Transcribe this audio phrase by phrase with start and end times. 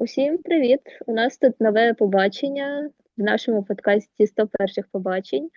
[0.00, 0.80] Усім привіт!
[1.06, 5.50] У нас тут нове побачення в нашому подкасті 100 перших побачень.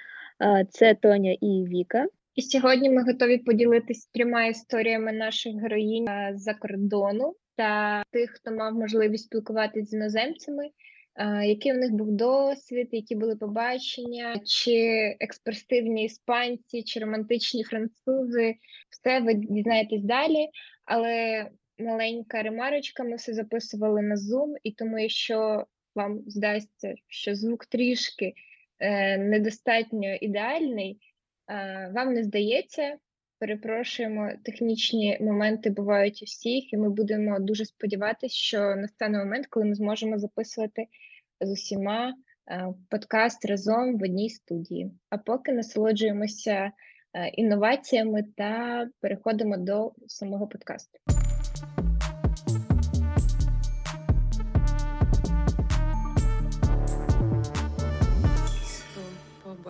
[0.69, 2.07] Це Тоня і Віка.
[2.35, 8.73] І сьогодні ми готові поділитися трьома історіями наших героїнь з-за кордону та тих, хто мав
[8.73, 10.69] можливість спілкуватися з іноземцями,
[11.43, 14.73] який у них був досвід, які були побачення, чи
[15.19, 18.55] експресивні іспанці, чи романтичні французи.
[18.89, 20.47] Все ви дізнаєтесь далі.
[20.85, 21.45] Але
[21.79, 25.65] маленька ремарочка, ми все записували на Zoom, і тому, якщо
[25.95, 28.33] вам здасться, що звук трішки
[28.79, 30.99] е, недостатньо ідеальний.
[31.49, 32.97] Е, Вам не здається,
[33.39, 39.65] перепрошуємо, технічні моменти бувають у всіх, і ми будемо дуже сподіватися, що настане момент, коли
[39.65, 40.87] ми зможемо записувати
[41.41, 42.13] з усіма
[42.51, 44.91] е, подкаст разом в одній студії.
[45.09, 46.71] А поки насолоджуємося
[47.13, 51.18] е, інноваціями та переходимо до самого подкасту.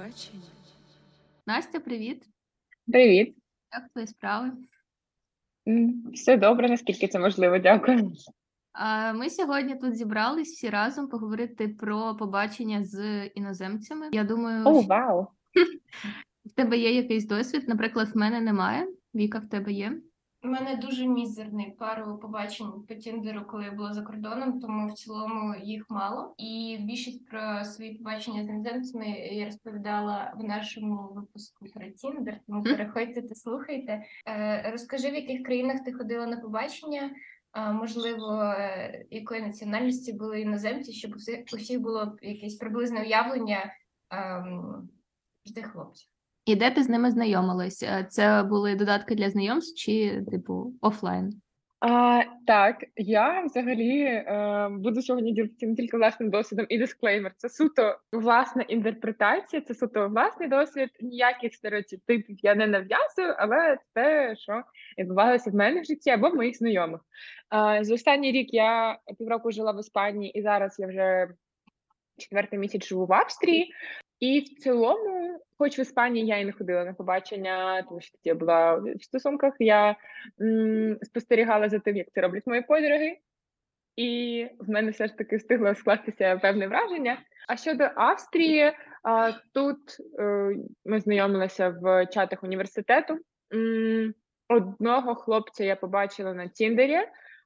[0.09, 0.41] Побачень.
[1.47, 2.23] Настя, привіт!
[2.87, 3.35] Привіт,
[3.73, 4.51] Як твої справи?
[6.13, 7.57] все добре, наскільки це можливо.
[7.57, 8.11] Дякую.
[9.15, 14.09] Ми сьогодні тут зібрались всі разом поговорити про побачення з іноземцями.
[14.11, 15.27] Я думаю, О, що вау!
[16.45, 17.63] в тебе є якийсь досвід.
[17.67, 18.87] Наприклад, в мене немає.
[19.15, 20.01] Віка, в тебе є.
[20.43, 24.93] У мене дуже мізерний пару побачень по Тіндеру, коли я була за кордоном, тому в
[24.93, 26.33] цілому їх мало.
[26.37, 32.39] І більшість про свої побачення з іноземцями я розповідала в нашому випуску про Тіндер.
[32.47, 34.03] Тому переходьте та слухайте.
[34.27, 37.11] Е, розкажи, в яких країнах ти ходила на побачення.
[37.73, 41.11] Можливо, е, якої національності були іноземці, щоб
[41.53, 43.73] у всіх, було якесь приблизне уявлення
[44.09, 44.89] ем,
[45.53, 46.09] цих хлопців.
[46.49, 47.83] І де ти з ними знайомилась?
[47.83, 51.41] Е, Це були додатки для знайомств чи, типу, офлайн?
[51.79, 57.33] А, так, я взагалі е, буду сьогодні ділитися тільки власним досвідом і дисклеймер.
[57.37, 60.89] Це суто власна інтерпретація, це суто власний досвід.
[61.01, 64.63] Ніяких стереотипів я не нав'язую, але те, що
[64.97, 67.01] відбувалося в мене в житті або в моїх знайомих.
[67.01, 71.27] Е, за останній рік я півроку жила в Іспанії, і зараз я вже
[72.17, 73.73] четвертий місяць живу в Австрії.
[74.19, 78.35] І в цілому, хоч в Іспанії я і не ходила на побачення, тому що я
[78.35, 79.95] була в стосунках, я
[80.41, 83.17] м, спостерігала за тим, як це роблять мої подруги,
[83.95, 87.17] і в мене все ж таки встигло скластися певне враження.
[87.47, 89.79] А щодо Австрії, а, тут
[90.19, 90.55] е,
[90.85, 93.17] ми знайомилися в чатах університету.
[93.53, 94.13] М,
[94.51, 96.97] Одного хлопця я побачила на Тіндері,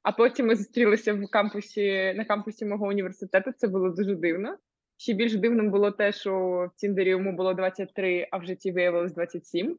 [0.02, 3.52] а потім ми зустрілися в кампусі на кампусі мого університету.
[3.52, 4.56] Це було дуже дивно.
[4.96, 6.32] Ще більш дивним було те, що
[6.74, 9.78] в Тіндері йому було 23, а в житті виявилось 27.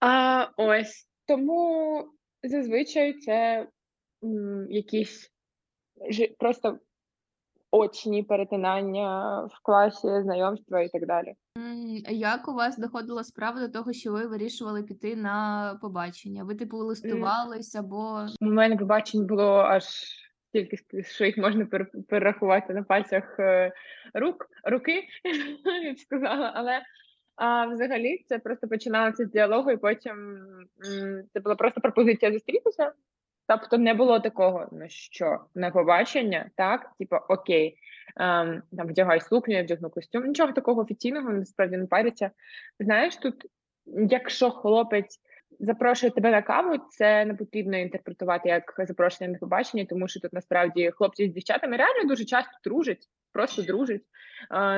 [0.00, 2.04] А, ось тому
[2.42, 3.68] зазвичай це
[4.24, 5.30] м, якісь
[6.10, 6.78] жи- просто
[7.70, 11.34] очні перетинання в класі, знайомства і так далі.
[11.58, 16.44] М, Як у вас доходила справа до того, що ви вирішували піти на побачення?
[16.44, 19.84] Ви, типу, листувались або У мене побачень було аж
[20.50, 21.66] стільки, що їх можна
[22.08, 23.72] перерахувати на пальцях е,
[24.14, 25.04] рук, руки,
[25.84, 26.52] я б сказала.
[26.54, 26.82] Але
[27.36, 30.38] а, взагалі це просто починалося з діалогу, і потім
[31.32, 32.92] це була просто пропозиція зустрітися.
[33.46, 37.76] Тобто не було такого, ну що на побачення, так, типу, окей,
[38.16, 40.26] ем, там вдягай сукню, я вдягну костюм.
[40.26, 42.30] Нічого такого офіційного насправді не париться.
[42.80, 43.46] Знаєш, тут,
[43.86, 45.20] якщо хлопець
[45.60, 50.32] запрошує тебе на каву, це не потрібно інтерпретувати як запрошення на побачення, тому що тут
[50.32, 54.02] насправді хлопці з дівчатами реально дуже часто дружать, просто дружать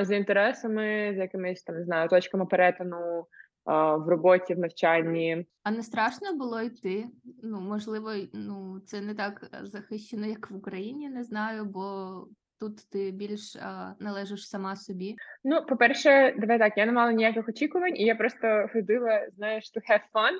[0.02, 3.26] за інтересами, за якимись там не знаю, точками перетину
[3.66, 5.46] в роботі, в навчанні.
[5.62, 7.04] а не страшно було йти?
[7.42, 12.26] Ну, можливо, ну це не так захищено, як в Україні, не знаю, бо
[12.60, 15.16] тут ти більш а, належиш сама собі.
[15.44, 19.80] Ну, по-перше, давай так, я не мала ніяких очікувань, і я просто ходила, знаєш, to
[19.90, 20.38] have fun,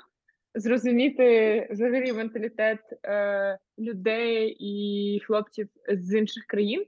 [0.55, 6.85] зрозуміти взагалі менталітет е, людей і хлопців з інших країн.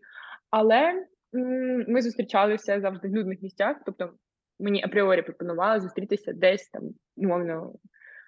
[0.50, 3.76] Але м, ми зустрічалися завжди в людних місцях.
[3.86, 4.12] Тобто
[4.60, 6.82] мені апріорі пропонували зустрітися десь там,
[7.16, 7.72] умовно,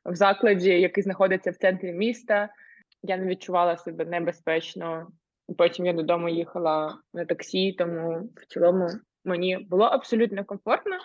[0.04, 2.48] в закладі, який знаходиться в центрі міста.
[3.02, 5.08] Я не відчувала себе небезпечно.
[5.58, 8.88] Потім я додому їхала на таксі, тому в цілому
[9.24, 10.96] мені було абсолютно комфортно.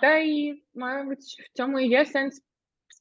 [0.00, 2.42] Та й, мабуть, в цьому і є сенс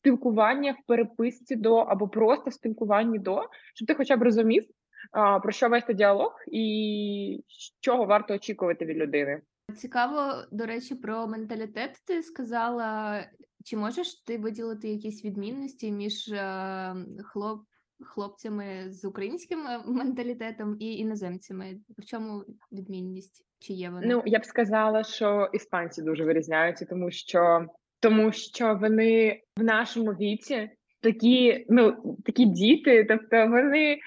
[0.01, 3.41] спілкування в переписці до або просто в спілкуванні до,
[3.75, 4.63] щоб ти хоча б розумів,
[5.11, 7.43] а, про що вести діалог і
[7.79, 9.41] чого варто очікувати від людини.
[9.77, 13.19] Цікаво, до речі, про менталітет ти сказала.
[13.65, 17.61] Чи можеш ти виділити якісь відмінності між е, хлоп...
[18.03, 21.79] хлопцями з українським е, менталітетом і іноземцями?
[21.97, 23.45] В чому відмінність?
[23.59, 24.07] Чи є вона?
[24.07, 27.67] Ну, я б сказала, що іспанці дуже вирізняються, тому що
[28.01, 30.69] тому що вони в нашому віці
[31.01, 33.99] такі, ну, такі діти, тобто вони.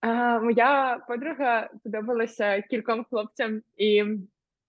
[0.00, 4.04] А, моя подруга подобалася кільком хлопцям, і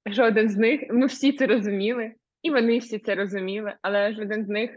[0.06, 4.48] жоден з них, ми всі це розуміли, і вони всі це розуміли, але жоден з
[4.50, 4.72] них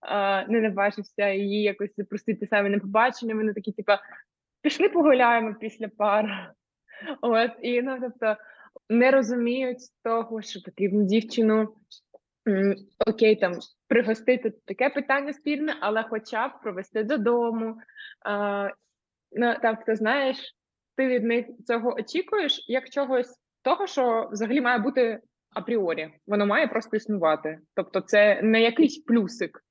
[0.00, 3.34] а, не наважився її якось запросити саме на побачення.
[3.34, 4.00] Вони такі, типа,
[4.62, 6.52] пішли погуляємо після пар.
[7.20, 8.36] От, і ну, тобто,
[8.90, 11.74] не розуміють того, що потрібно дівчину
[13.06, 13.52] окей, там
[13.88, 17.76] пригостити таке питання спільне, але хоча б провести додому.
[18.24, 18.68] А,
[19.32, 20.54] ну, тобто, знаєш,
[20.96, 25.20] ти від них цього очікуєш як чогось того, що взагалі має бути
[25.54, 26.10] апріорі.
[26.26, 27.58] Воно має просто існувати.
[27.74, 29.62] Тобто, це не якийсь плюсик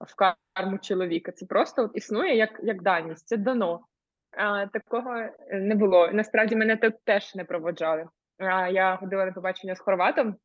[0.00, 0.14] в
[0.54, 1.32] карму чоловіка.
[1.32, 3.80] Це просто от існує як, як даність, це дано.
[4.30, 6.10] А, такого не було.
[6.12, 8.06] Насправді мене тут теж не проводжали.
[8.38, 10.36] А, я ходила на побачення з хорватом,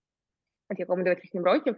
[0.69, 1.75] от якому 28 років,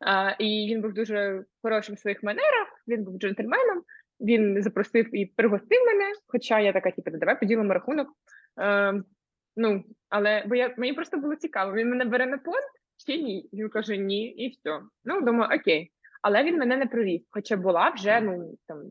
[0.00, 3.82] а, і він був дуже хорошим в своїх манерах, він був джентльменом,
[4.20, 8.08] він запросив і пригостив мене, хоча я така, типу, давай поділимо рахунок.
[8.60, 9.02] Е,
[9.56, 12.66] ну, але бо я, мені просто було цікаво, він мене бере на понт
[13.06, 13.48] чи ні?
[13.52, 14.80] Він каже ні, і все.
[15.04, 15.92] Ну, думаю, окей.
[16.22, 18.82] Але він мене не провів, хоча була вже ну, там,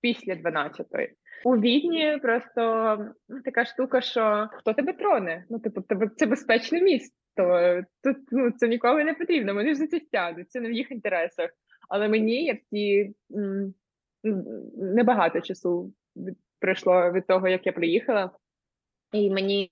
[0.00, 1.08] після 12-ї.
[1.44, 2.96] У Відні просто
[3.28, 5.44] ну, така штука, що хто тебе троне?
[5.50, 6.80] Ну, типу, тебе це безпечне
[7.38, 7.82] місто.
[8.04, 9.54] Тут ну, це ніколи не потрібно.
[9.54, 11.50] Вони ж за це сядуть, це не в їх інтересах.
[11.88, 13.14] Але мені, як ті
[14.74, 15.94] небагато часу
[16.60, 18.30] пройшло від того, як я приїхала,
[19.12, 19.68] і мені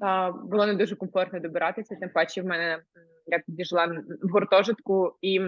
[0.00, 1.96] а, було не дуже комфортно добиратися.
[1.96, 2.82] Тим паче, в мене
[3.26, 3.62] я тоді
[4.22, 5.40] в гуртожитку, і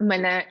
[0.00, 0.44] мене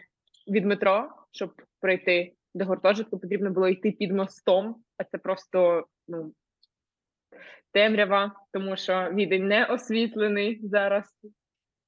[0.47, 6.33] від метро, щоб пройти до гуртожитку, потрібно було йти під мостом, а це просто ну,
[7.71, 11.05] темрява, тому що відень не освітлений зараз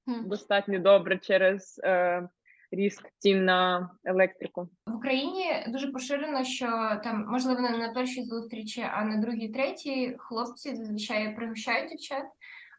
[0.08, 2.28] достатньо добре через е,
[2.72, 4.70] ріст цін на електрику.
[4.86, 6.66] В Україні дуже поширено, що
[7.04, 12.26] там можливо не на першій зустрічі, а на другій, третій хлопці зазвичай пригощають дівчат,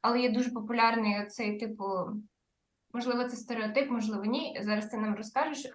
[0.02, 1.84] але є дуже популярний цей типу.
[2.92, 4.58] Можливо, це стереотип, можливо, ні.
[4.60, 5.70] Зараз ти нам розкажеш е,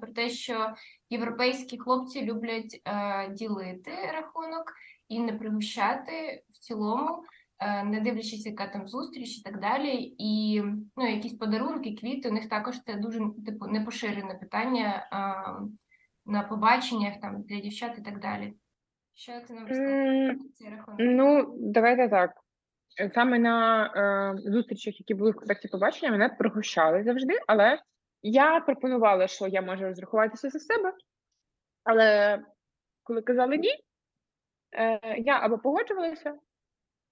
[0.00, 0.74] про те, що
[1.10, 4.72] європейські хлопці люблять е, ділити рахунок
[5.12, 7.24] і не пригощати в цілому,
[7.58, 10.14] е, не дивлячись, яка там зустріч і так далі.
[10.18, 10.62] І
[10.96, 15.18] ну, якісь подарунки, квіти, у них також це дуже типу непоширене питання е,
[16.26, 18.54] на побаченнях там для дівчат і так далі.
[19.14, 21.00] Що ти нам М, про цей рахунок?
[21.00, 22.30] Ну, давайте так.
[23.14, 27.78] Саме на е, зустрічах, які були в контакті побачення, мене пригощали завжди, але
[28.22, 30.92] я пропонувала, що я можу розрахуватися за себе.
[31.84, 32.38] Але
[33.02, 33.70] коли казали ні,
[34.72, 36.34] е, я або погоджувалася,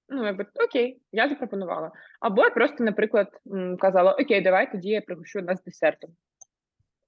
[0.09, 1.91] ну, якби окей, я запропонувала.
[2.21, 3.41] Або я просто, наприклад,
[3.79, 6.11] казала: Окей, давай тоді я пригощу нас десертом.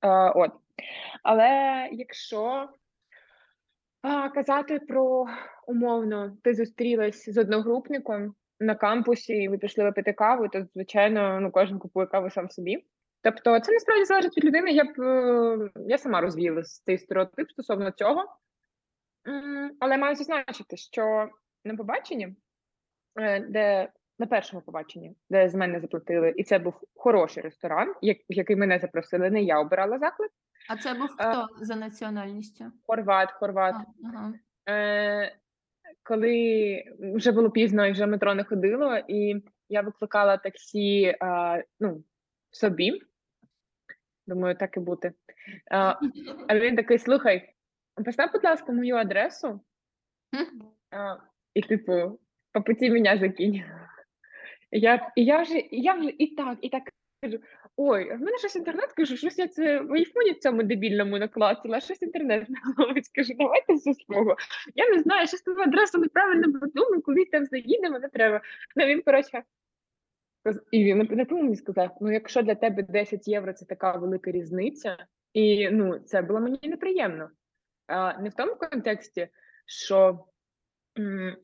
[0.03, 0.51] Е, от.
[1.23, 2.69] Але якщо
[4.35, 5.27] казати про
[5.67, 11.51] умовно, ти зустрілась з одногрупником на кампусі, і ви пішли випити каву, то звичайно, ну
[11.51, 12.85] кожен купує каву сам собі.
[13.23, 14.73] Тобто, це насправді залежить від людини.
[14.73, 18.25] Я б е, я сама розвіяла цей стереотип стосовно цього.
[19.81, 21.29] Але маю зазначити, що
[21.65, 22.37] на побаченні,
[23.20, 28.19] е, де на першому побаченні, де з мене заплатили, і це був хороший ресторан, як-
[28.19, 30.31] в який мене запросили, не я обирала заклад.
[30.69, 32.65] А це був Е, хто за національністю?
[32.87, 33.75] Хорват, хорват.
[33.75, 34.32] А, ага.
[34.69, 35.37] Е,
[36.03, 42.05] коли вже було пізно і вже метро не ходило, і я викликала таксі е, ну,
[42.51, 43.03] собі.
[44.27, 45.08] Думаю, так і бути.
[45.08, 45.15] Е,
[46.49, 47.52] а він такий: слухай,
[48.05, 49.61] постав, будь ласка, мою адресу,
[50.94, 51.17] е,
[51.55, 52.19] і, типу,
[52.53, 53.55] по путі мене закинь.
[53.55, 53.65] І
[54.81, 56.82] Я, і я вже, і я вже і так, і так
[57.22, 57.39] кажу:
[57.77, 62.03] ой, в мене щось інтернет кажу, щось я це в айфоні цьому дебільному наклацала, щось
[62.03, 63.08] інтернет не ловить.
[63.15, 64.37] Кажу, давайте все свого.
[64.75, 68.41] Я не знаю, щось твою адресу неправильно продумав, коли там заїдемо, не треба.
[68.77, 69.43] Ну він, коротше,
[70.70, 74.96] і він на мені сказав: ну, якщо для тебе 10 євро це така велика різниця,
[75.32, 77.31] і ну, це було мені неприємно.
[78.20, 79.29] Не в тому контексті,
[79.67, 80.25] що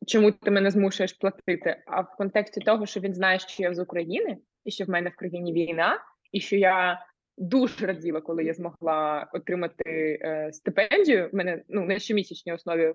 [0.06, 3.78] чому ти мене змушуєш платити, а в контексті того, що він знає, що я з
[3.78, 6.00] України, і що в мене в країні війна,
[6.32, 7.06] і що я
[7.38, 11.28] дуже раділа, коли я змогла отримати е, стипендію.
[11.32, 12.94] В мене ну на щомісячній основі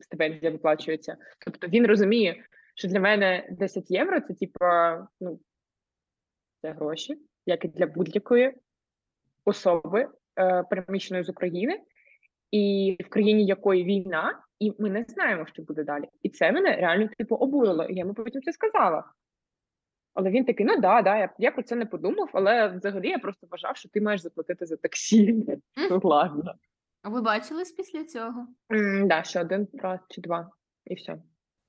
[0.00, 1.16] стипендія виплачується.
[1.44, 5.40] Тобто він розуміє, що для мене 10 євро це типа, ну
[6.62, 8.52] це гроші, як і для будь-якої
[9.44, 11.80] особи, е, переміщеної з України.
[12.50, 16.04] І в країні якої війна, і ми не знаємо, що буде далі.
[16.22, 17.84] І це мене реально типу обурило.
[17.84, 19.04] І я йому потім це сказала.
[20.14, 23.18] Але він такий: ну да, да, я, я про це не подумав, але взагалі я
[23.18, 25.44] просто вважав, що ти маєш заплатити за таксі.
[25.90, 26.54] Ну, ладно.
[27.02, 28.46] А Ви бачились після цього?
[29.04, 30.50] Да, ще один раз чи два,
[30.84, 31.18] і все.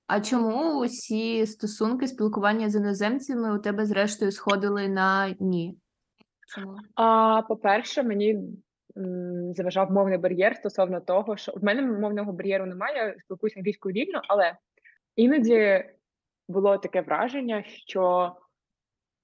[0.07, 5.77] А чому усі стосунки, спілкування з іноземцями у тебе зрештою сходили на ні?
[6.55, 6.77] Чому?
[6.95, 8.39] А по-перше, мені
[9.55, 14.21] заважав мовний бар'єр стосовно того, що в мене мовного бар'єру немає, я спілкуюся англійською вільно,
[14.27, 14.57] але
[15.15, 15.85] іноді
[16.47, 18.35] було таке враження, що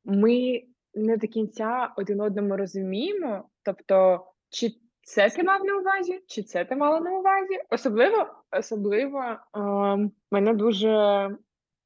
[0.05, 0.61] ми
[0.93, 3.49] не до кінця один одному розуміємо.
[3.63, 4.71] Тобто, чи
[5.03, 7.59] це ти мав на увазі, чи це ти мала на увазі?
[7.69, 9.23] Особливо, особливо
[9.53, 11.29] ем, мене дуже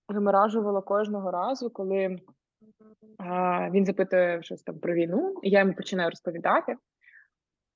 [0.08, 2.20] виморажувало кожного разу, коли
[3.18, 6.76] а, він запитує щось там про війну, і я йому починаю розповідати,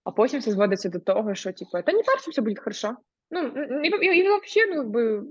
[0.09, 2.95] а потім все зводиться до того, що типу, та не перше все буде хорошо.
[3.31, 3.41] Ну,
[3.83, 5.23] і, і, і взагалі, ну, якби,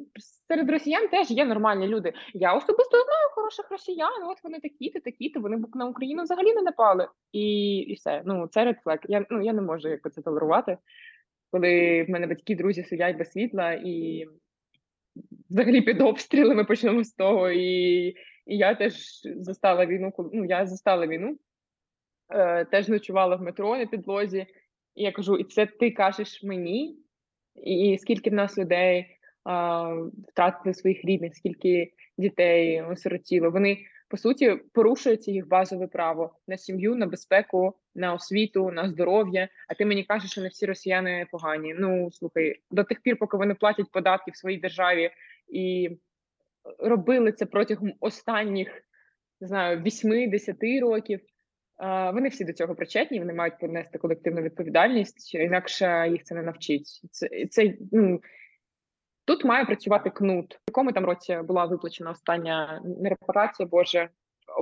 [0.49, 2.13] серед росіян теж є нормальні люди.
[2.35, 6.63] Я особисто знаю хороших росіян, от вони такі-то, такі-то, вони б на Україну взагалі не
[6.63, 7.09] напали.
[7.33, 8.23] І, і все.
[8.25, 8.99] Ну, це flag.
[9.09, 10.79] Я, ну, я не можу якби це толерувати,
[11.51, 14.27] коли в мене батьки, друзі сидять без світла і
[15.51, 17.51] взагалі під обстрілами почнемо з того.
[17.51, 18.07] І,
[18.47, 18.95] і я теж
[19.37, 21.39] застала війну, коли ну, я застала війну,
[22.31, 24.47] е, теж ночувала в метро на підлозі.
[24.99, 26.99] І я кажу, і це ти кажеш мені,
[27.55, 29.07] і скільки в нас людей
[29.45, 29.95] а,
[30.29, 33.51] втратили своїх рідних, скільки дітей осиротіло.
[33.51, 33.79] Вони
[34.09, 39.49] по суті порушують їх базове право на сім'ю, на безпеку, на освіту, на здоров'я.
[39.69, 41.75] А ти мені кажеш, що не всі росіяни погані.
[41.79, 45.11] Ну слухай, до тих пір, поки вони платять податки в своїй державі
[45.49, 45.91] і
[46.79, 48.69] робили це протягом останніх
[49.41, 51.21] не знаю 8-10 років.
[52.15, 57.01] Вони всі до цього причетні, вони мають понести колективну відповідальність, інакше їх це не навчить.
[57.11, 58.21] Це, це ну,
[59.25, 60.55] тут має працювати кнут.
[60.55, 64.09] В якому там році була виплачена остання не репарація, боже,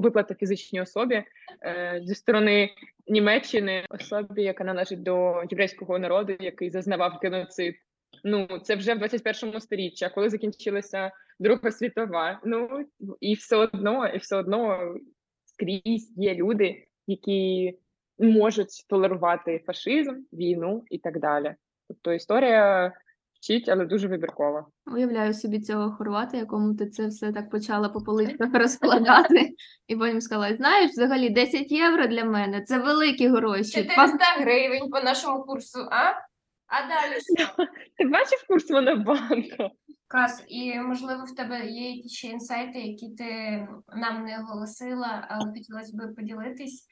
[0.00, 1.25] виплата фізичній особі
[1.62, 2.70] е, зі сторони
[3.06, 7.75] Німеччини, особі, яка належить до єврейського народу, який зазнавав геноцид.
[8.25, 12.40] Ну, це вже в 21 сторіччі, коли закінчилася Друга світова.
[12.44, 12.87] Ну
[13.20, 14.94] і все одно, і все одно
[15.44, 17.79] скрізь є люди, які
[18.19, 21.55] можуть толерувати фашизм, війну і так далі.
[21.89, 22.93] Тобто історія
[23.35, 24.67] вчить, але дуже вибіркова.
[24.95, 29.55] Уявляю собі цього хорвата, якому ти це все так почала по поличках розкладати,
[29.87, 33.83] і потім сказала: знаєш, взагалі 10 євро для мене це великі гроші.
[33.97, 36.13] Па- 400 гривень по нашому курсу, а?
[36.68, 37.66] А далі що?
[37.96, 39.70] Ти бачив курс Монобанку?
[40.08, 43.25] Кас, і можливо в тебе є якісь ще інсайти, які ти
[43.96, 46.88] нам не оголосила, але хотілося б поділитись.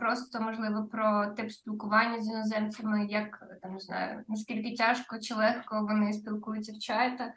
[0.00, 5.86] Просто можливо про тип спілкування з іноземцями, як там не знаю, наскільки тяжко чи легко
[5.90, 7.32] вони спілкуються в чатах,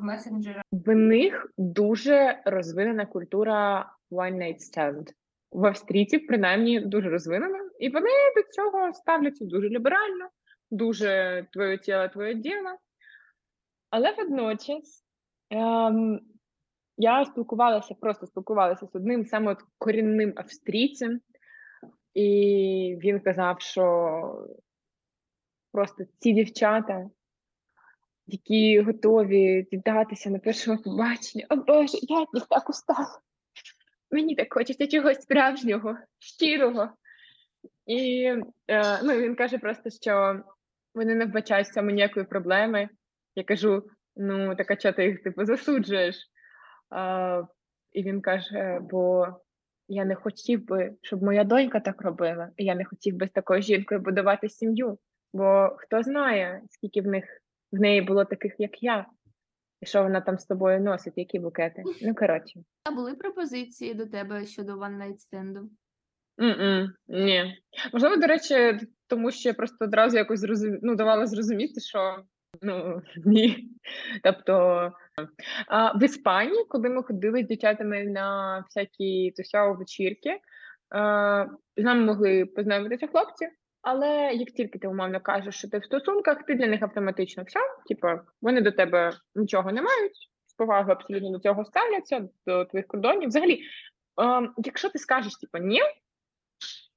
[0.00, 0.62] в месенджерах.
[0.72, 5.12] В них дуже розвинена культура one night stand.
[5.52, 10.28] В австрійців, принаймні, дуже розвинена, і вони до цього ставляться дуже ліберально,
[10.70, 12.76] дуже твоє тіло, твоє діло.
[13.90, 15.04] Але водночас
[15.50, 16.20] ем,
[16.96, 21.20] я спілкувалася, просто спілкувалася з одним саме корінним австрійцем,
[22.14, 24.48] і він казав, що
[25.72, 27.10] просто ці дівчата,
[28.26, 31.46] які готові віддатися на першому побаченні.
[31.50, 33.20] О Боже, я них так устала.
[34.10, 36.88] Мені так хочеться чогось справжнього, щирого.
[37.86, 38.22] І
[38.68, 40.42] е, ну, він каже просто, що
[40.94, 42.88] вони не вбачають в цьому ніякої проблеми.
[43.34, 43.82] Я кажу:
[44.16, 46.16] ну, так а чого ти їх типу засуджуєш?
[46.90, 47.42] А,
[47.92, 49.26] і він каже: бо
[49.88, 53.30] я не хотів би, щоб моя донька так робила, і я не хотів би з
[53.30, 54.98] такою жінкою будувати сім'ю.
[55.32, 57.24] Бо хто знає, скільки в них
[57.72, 59.06] в неї було таких, як я,
[59.80, 61.82] і що вона там з тобою носить, які букети.
[62.02, 62.60] Ну, коротше.
[62.84, 65.70] А були пропозиції до тебе щодо one night стенду?
[66.40, 67.56] М-м, ні.
[67.92, 70.78] Можливо, до речі, тому що я просто одразу якось зрозум...
[70.82, 72.16] ну, давала зрозуміти, що
[72.62, 73.70] ну ні.
[74.22, 74.92] Тобто
[75.68, 80.38] а, в Іспанії, коли ми ходили з дівчатами на всякі тусяо вечірки,
[81.76, 83.48] з нами могли познайомитися хлопці,
[83.82, 87.60] але як тільки ти умовно кажеш, що ти в стосунках, ти для них автоматично все,
[87.88, 88.08] типу,
[88.42, 93.28] вони до тебе нічого не мають, з повагою абсолютно до цього ставляться, до твоїх кордонів.
[93.28, 93.60] Взагалі,
[94.16, 95.80] а, якщо ти скажеш, типу, ні,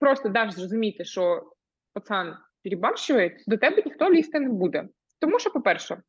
[0.03, 1.51] просто даш зрозуміти, що
[1.93, 4.87] пацан перебарщує, до тебе ніхто лізти не буде.
[5.19, 6.01] Тому що, по-перше,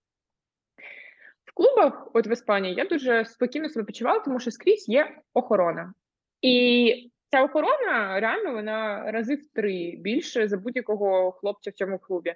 [1.45, 5.95] в клубах, от в Іспанії, я дуже спокійно себе почувала, тому що скрізь є охорона.
[6.43, 12.35] І ця охорона реально вона рази в три більше за будь-якого хлопця в цьому клубі.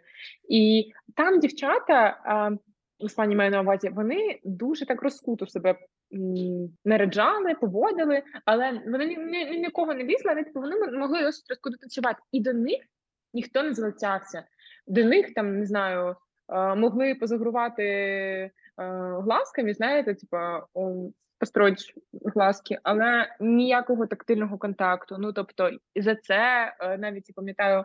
[0.48, 2.20] І там дівчата,
[2.98, 5.78] Іспанії маю на увазі, вони дуже так розкуто себе
[6.84, 11.76] наряджали, поводили, але вони ні, ні, ні- нікого не лізли, але типу, вони могли розкуто
[11.80, 12.18] танцювати.
[12.32, 12.78] І до них
[13.34, 14.44] ніхто не залицявся.
[14.86, 16.16] До них там, не знаю,
[16.52, 18.50] е, могли позагрувати е,
[19.22, 20.66] глазками, знаєте, типа
[21.38, 25.16] построїть глазки, але ніякого тактильного контакту.
[25.18, 27.84] Ну тобто, за це е, навіть пам'ятаю,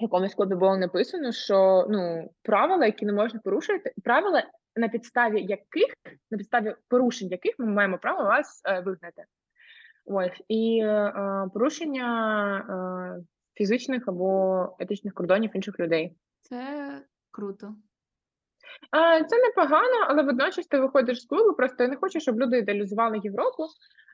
[0.00, 4.44] якомусь клубі було написано, що ну правила, які не можна порушувати, правила,
[4.76, 5.94] на підставі яких
[6.30, 9.24] на підставі порушень яких ми маємо право вас е, вигнати.
[10.04, 11.12] Ось і е,
[11.54, 16.16] порушення е, фізичних або етичних кордонів інших людей.
[16.40, 16.90] Це
[17.30, 17.74] круто.
[18.90, 21.52] А, Це непогано, але водночас ти виходиш з клубу.
[21.54, 23.66] Просто я не хочу, щоб люди ідеалізували Європу.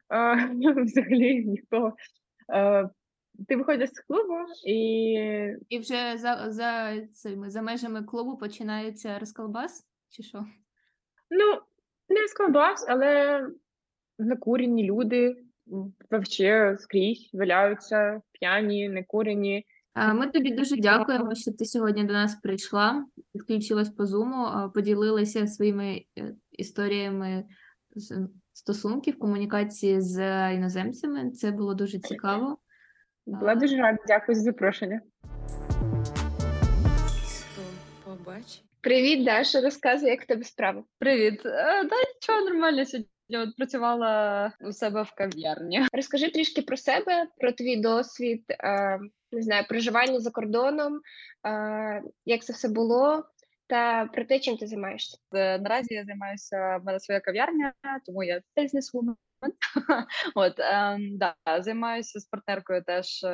[0.08, 0.34] А,
[0.82, 1.92] Взагалі ніхто.
[2.54, 2.88] Е,
[3.48, 4.34] Ти виходиш з клубу
[4.66, 4.78] і
[5.68, 10.44] І вже за, за цими за межами клубу починається розколбас, чи що?
[11.30, 11.60] ну
[12.08, 13.42] не складбас, але
[14.18, 15.36] накурені люди
[16.10, 19.64] вообще скрізь валяються, п'яні, некурені.
[20.14, 26.02] Ми тобі дуже дякуємо, що ти сьогодні до нас прийшла, підключилась по а, поділилася своїми
[26.18, 27.44] е, історіями
[28.52, 31.30] стосунків, комунікації з іноземцями.
[31.30, 32.58] Це було дуже цікаво.
[33.26, 33.98] Була дуже рада.
[34.06, 35.00] Дякую за запрошення.
[38.04, 38.62] Побач.
[38.80, 40.82] Привіт, Даша, розказуй, як в тебе справи.
[40.98, 41.46] Привіт.
[41.46, 43.10] Е, Та нічого нормально сьогодні.
[43.34, 45.86] От працювала у себе в кав'ярні.
[45.92, 48.98] Розкажи трішки про себе, про твій досвід, е,
[49.32, 51.00] не знаю, проживання за кордоном,
[51.46, 53.24] е, як це все було,
[53.66, 55.18] та про те, чим ти займаєшся.
[55.34, 57.72] Е, Наразі я займаюся в мене своя кав'ярня,
[58.06, 59.16] тому я бізнес-вумен.
[60.34, 63.28] От ем, да, займаюся з партнеркою теж е,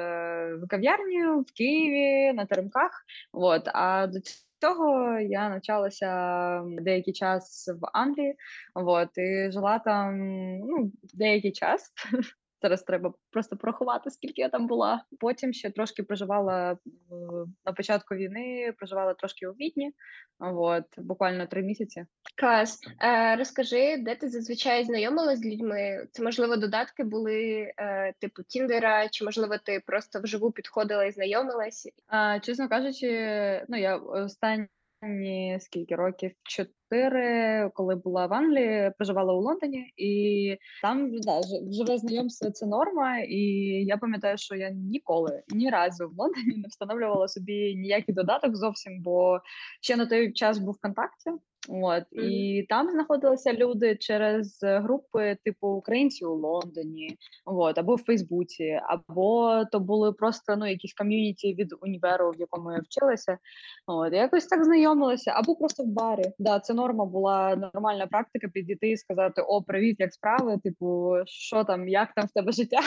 [0.63, 3.05] в кав'ярні в Києві на теремках.
[3.33, 4.19] От а до
[4.61, 8.35] цього я навчалася деякий час в Англії.
[8.75, 10.19] От і жила там
[10.59, 11.93] ну, деякий час.
[12.63, 15.05] Зараз треба просто порахувати, скільки я там була.
[15.21, 16.77] Потім ще трошки проживала е,
[17.67, 19.93] на початку війни, проживала трошки у Відні.
[20.39, 22.05] От буквально три місяці.
[22.37, 22.81] Клас.
[23.01, 26.07] Е, розкажи, де ти зазвичай знайомилась з людьми?
[26.13, 31.89] Це, можливо, додатки були е, типу Тіндера, чи, можливо, ти просто вживу підходила і знайомилась?
[32.07, 33.09] А, чесно кажучи,
[33.69, 34.67] ну я останні
[35.61, 42.51] скільки років чотири, коли була в Англії, проживала у Лондоні, і там да, живе знайомство
[42.51, 43.19] це норма.
[43.19, 43.41] І
[43.85, 49.03] я пам'ятаю, що я ніколи ні разу в Лондоні не встановлювала собі ніякий додаток зовсім,
[49.03, 49.41] бо
[49.81, 51.31] ще на той час був ВКонтакті.
[51.69, 58.81] От і там знаходилися люди через групи типу українці у Лондоні, от, або в Фейсбуці,
[58.89, 63.39] або то були просто ну якісь ком'юніті від універу, в якому я вчилася.
[63.87, 66.25] От якось так знайомилася, або просто в барі.
[66.39, 70.59] Да, це норма була нормальна практика підійти і сказати: О, привіт, як справи?
[70.65, 72.81] Типу, що там, як там в тебе життя?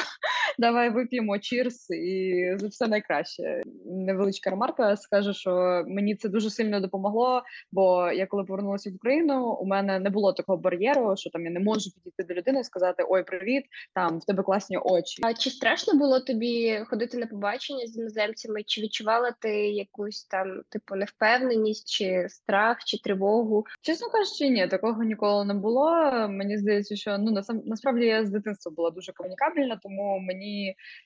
[0.60, 3.64] Давай вип'ємо чірс і за все найкраще.
[3.86, 7.42] Невеличка ремарка скажу, що мені це дуже сильно допомогло.
[7.72, 11.52] Бо я коли повернулася в Україну, у мене не було такого бар'єру, що там я
[11.52, 13.64] не можу підійти до людини і сказати Ой, привіт,
[13.94, 15.22] там в тебе класні очі.
[15.24, 18.64] А чи страшно було тобі ходити на побачення з іноземцями?
[18.64, 23.66] Чи відчувала ти якусь там типу невпевненість, чи страх, чи тривогу?
[23.82, 25.92] Чесно кажучи, ні, такого ніколи не було.
[26.30, 30.45] Мені здається, що ну насправді я з дитинства була дуже комунікабельна, тому мені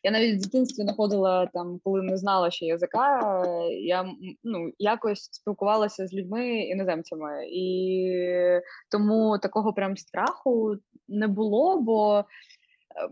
[0.03, 4.05] я навіть в дитинстві знаходила там, коли не знала ще язика, я
[4.43, 10.75] ну якось спілкувалася з людьми іноземцями, і тому такого прям страху
[11.07, 11.81] не було.
[11.81, 12.25] Бо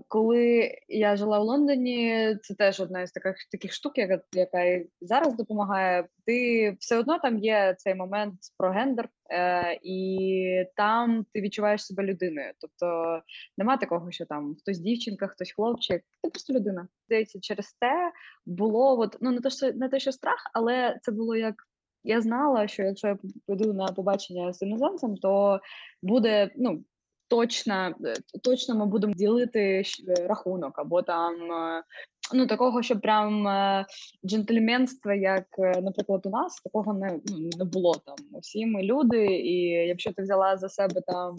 [0.08, 4.90] коли я жила в Лондоні, це теж одна із таких таких штук, яка, яка і
[5.02, 6.08] зараз допомагає.
[6.26, 12.04] Ти все одно там є цей момент про гендер, е, і там ти відчуваєш себе
[12.04, 12.52] людиною.
[12.60, 13.22] Тобто
[13.58, 16.88] нема такого, що там хтось дівчинка, хтось хлопчик, ти просто людина.
[17.06, 18.12] Здається, через те
[18.46, 21.56] було от ну не те, що не те, що страх, але це було як.
[22.04, 25.60] Я знала, що якщо я піду на побачення з іноземцем, то
[26.02, 26.84] буде ну
[27.28, 28.14] точно, е,
[28.44, 29.84] точно ми будемо ділити
[30.28, 31.84] рахунок, або там е,
[32.34, 33.86] ну такого, що прям е,
[34.26, 38.16] джентльменства, як, наприклад, у нас, такого не, ну, не було там.
[38.42, 41.36] Всі ми люди, і якщо ти взяла за себе там.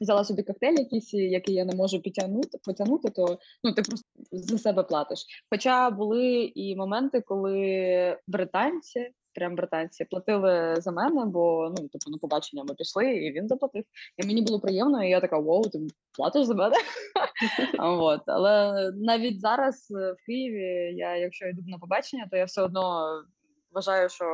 [0.00, 4.58] Взяла собі коктейль якийсь, який я не можу підтягнути, потягнути, то ну ти просто за
[4.58, 5.26] себе платиш.
[5.50, 12.18] Хоча були і моменти, коли британці прям британці, платили за мене, бо ну типу на
[12.18, 13.84] побачення ми пішли, і він заплатив.
[14.16, 15.78] І мені було приємно, і я така: Вау, ти
[16.16, 16.76] платиш за мене?
[17.78, 18.22] От.
[18.26, 23.06] Але навіть зараз е, в Києві, я якщо йду на побачення, то я все одно
[23.72, 24.24] вважаю, що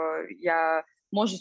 [0.41, 1.37] я можу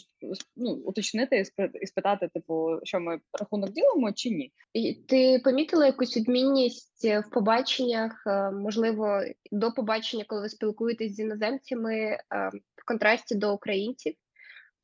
[0.56, 4.52] ну, уточнити і спи- спитати, типу, що ми рахунок ділимо чи ні.
[4.72, 9.20] І Ти помітила якусь відмінність е, в побаченнях, е, можливо,
[9.52, 12.18] до побачення, коли ви спілкуєтесь з іноземцями е,
[12.76, 14.14] в контрасті до українців?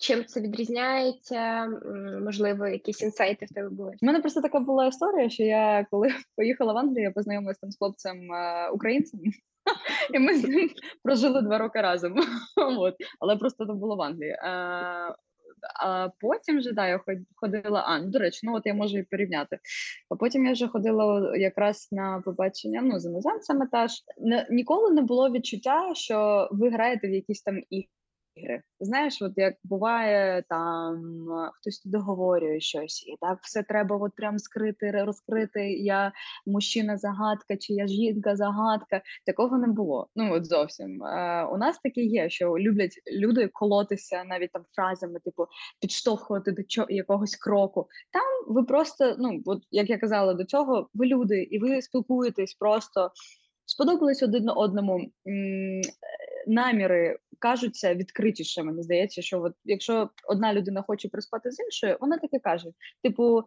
[0.01, 1.67] Чим це відрізняється?
[2.25, 3.93] Можливо, якісь інсайти в тебе були?
[4.03, 7.71] У мене просто така була історія, що я коли поїхала в Англію, я познайомилася там
[7.71, 8.29] з хлопцем
[8.73, 9.21] українцем,
[10.15, 10.71] і ми з ним
[11.03, 12.15] прожили два роки разом.
[12.79, 12.95] От.
[13.21, 14.33] Але просто це було в Англії.
[14.43, 15.15] А,
[15.85, 17.01] а потім вже да, я
[17.35, 17.85] ходила.
[17.87, 19.59] А, ну, до речі, ну от я можу і порівняти.
[20.11, 23.93] А потім я вже ходила якраз на побачення ну, з іноземцями теж.
[24.51, 27.89] Ніколи не було відчуття, що ви граєте в якісь там ігри.
[28.81, 30.97] Знаєш, от як буває там
[31.31, 35.73] е, хтось договорює щось, і так все треба от прям скрити, розкрити.
[35.73, 36.13] Я
[36.47, 39.03] мужчина загадка, чи я жінка загадка.
[39.27, 40.09] Такого не було.
[40.17, 41.03] Ну от зовсім.
[41.03, 45.47] Е, у нас таке є, що люблять люди колотися навіть там фразами, типу
[45.81, 47.87] підштовхувати до чо- якогось кроку.
[48.13, 52.55] Там ви просто, ну от як я казала до цього, ви люди, і ви спілкуєтесь
[52.55, 53.11] просто.
[53.67, 55.81] Сподобались один одному м,
[57.39, 58.63] е, наміри кажуться відкритіше.
[58.63, 62.69] Мені здається, що от якщо одна людина хоче приспати з іншою, вона таке каже:
[63.03, 63.45] типу,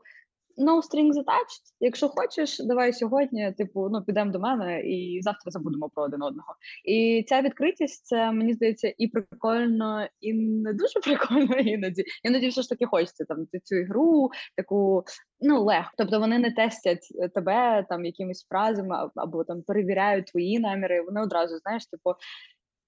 [0.58, 5.90] no strings attached, Якщо хочеш, давай сьогодні, типу, ну підемо до мене і завтра забудемо
[5.90, 6.56] про один одного.
[6.86, 12.04] І ця відкритість, це мені здається, і прикольно, і не дуже прикольно іноді.
[12.24, 15.04] Іноді все ж таки хочеться там цю ігру, таку
[15.42, 15.92] ну легко.
[15.98, 21.02] Тобто вони не тестять е, тебе там якимись фразами або там перевіряють твої наміри.
[21.02, 22.14] Вони одразу знаєш, типу.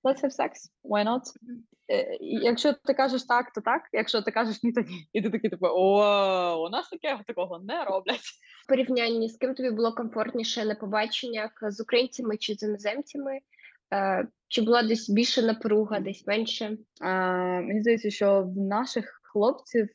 [0.03, 0.51] Let's have sex,
[0.83, 1.21] why not?
[1.91, 3.81] Е, Якщо ти кажеш так, то так.
[3.93, 5.07] Якщо ти кажеш ні, то ні.
[5.13, 8.21] І ти такий, типу, о, у нас таке такого не роблять.
[8.63, 13.39] В порівнянні з ким тобі було комфортніше на побаченнях з українцями чи з іноземцями?
[13.93, 16.77] Е, Чи була десь більше напруга, десь менше?
[17.01, 17.11] А,
[17.61, 19.89] мені здається, що в наших хлопців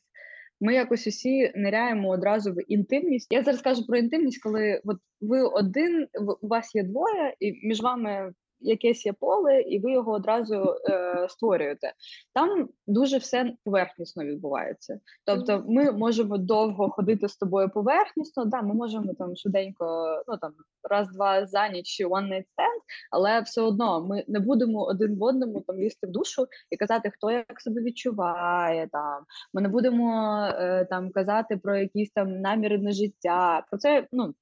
[0.61, 3.27] ми якось усі ниряємо одразу в інтимність.
[3.33, 6.07] Я зараз кажу про інтимність, коли от ви один,
[6.41, 11.27] у вас є двоє, і між вами якесь є поле, і ви його одразу е,
[11.29, 11.93] створюєте.
[12.33, 14.99] Там дуже все поверхнісно відбувається.
[15.25, 18.45] Тобто, ми можемо довго ходити з тобою поверхнісно.
[18.45, 19.85] Да, ми можемо там швиденько,
[20.27, 20.51] ну там
[20.89, 25.61] раз-два за ніч one night stand, але все одно ми не будемо один в одному
[25.61, 28.87] там лізти в душу і казати, хто як себе відчуває.
[28.91, 33.65] Там ми не будемо е, там казати про якісь там наміри на життя.
[33.69, 34.33] Про це ну.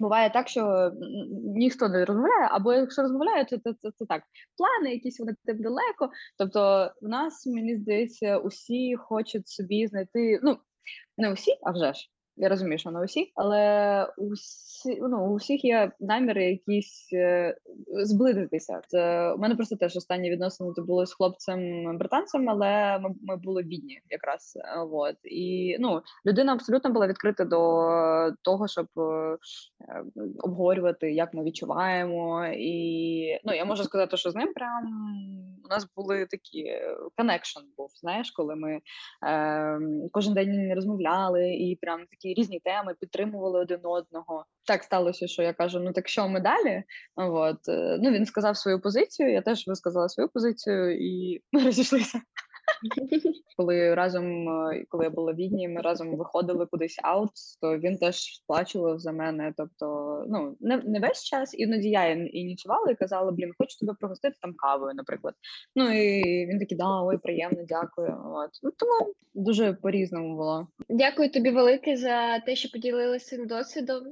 [0.00, 0.92] Буває так, що
[1.56, 4.22] ніхто не розмовляє, або якщо розмовляє, то це, це, це так.
[4.56, 6.10] Плани, якісь вони тим далеко.
[6.38, 10.40] Тобто, в нас, мені здається, усі хочуть собі знайти.
[10.42, 10.58] Ну,
[11.18, 12.10] не усі, а вже ж.
[12.36, 17.56] Я розумію, що не усі, але усі, ну, у всіх є наміри якісь е,
[18.04, 18.80] зблизитися.
[18.88, 21.60] Це у мене просто теж останні відносини це були з хлопцем
[21.98, 24.52] британцем, але ми, ми були в Відні якраз.
[24.56, 27.56] е, От і ну людина абсолютно була відкрита до
[28.42, 30.04] того, щоб е, е,
[30.38, 32.46] обговорювати, як ми відчуваємо.
[32.46, 34.84] І ну я можу сказати, що з ним прям
[35.70, 36.80] нас були такі
[37.16, 37.88] connection був.
[37.94, 38.80] Знаєш, коли ми
[39.26, 39.80] е,
[40.12, 44.44] кожен день розмовляли і прям такі різні теми підтримували один одного.
[44.66, 46.82] Так сталося, що я кажу: ну так що ми далі?
[47.16, 52.20] От е, ну він сказав свою позицію, я теж висказала свою позицію, і ми розійшлися.
[53.56, 57.30] Коли разом, е, коли я була в Відні, ми разом виходили кудись out,
[57.60, 59.54] то він теж сплачував за мене.
[59.56, 59.86] Тобто,
[60.28, 64.54] ну не, не весь час, іноді я ініціювала і казала, блін, хочу тебе пригостити там
[64.54, 65.34] кавою, наприклад.
[65.76, 68.16] Ну і він такий, да, ой, приємно, дякую.
[68.34, 70.68] От ну тому дуже по-різному було.
[70.88, 74.02] Дякую тобі велике за те, що поділилися своїм досвідом.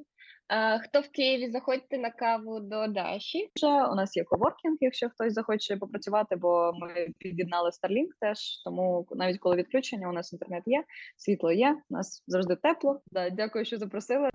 [0.82, 3.50] Хто в Києві, заходьте на каву до Даші.
[3.56, 8.62] Вже у нас є коворкінг, якщо хтось захоче попрацювати, бо ми під'єднали Starlink теж.
[8.64, 10.84] Тому навіть коли відключення, у нас інтернет є,
[11.16, 13.00] світло є, у нас завжди тепло.
[13.12, 14.30] Да, дякую, що запросили.